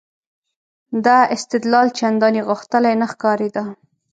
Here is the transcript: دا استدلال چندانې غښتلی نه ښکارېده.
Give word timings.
دا 1.05 1.17
استدلال 1.35 1.87
چندانې 1.99 2.41
غښتلی 2.49 2.93
نه 3.01 3.07
ښکارېده. 3.11 3.63